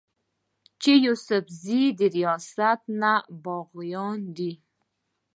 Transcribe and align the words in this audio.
چې 0.81 0.91
يوسفزي 1.05 1.83
د 1.99 2.01
رياست 2.15 2.79
نه 3.01 3.13
باغيان 3.43 4.19
دي 4.37 4.51